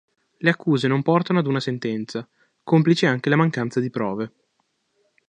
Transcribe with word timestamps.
Le 0.39 0.49
accuse 0.49 0.87
non 0.87 1.03
portano 1.03 1.37
ad 1.37 1.45
una 1.45 1.59
sentenza, 1.59 2.27
complice 2.63 3.05
anche 3.05 3.29
la 3.29 3.35
mancanza 3.35 3.79
di 3.79 3.91
prove. 3.91 4.31